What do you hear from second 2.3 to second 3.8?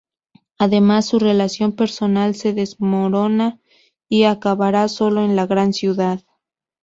se desmorona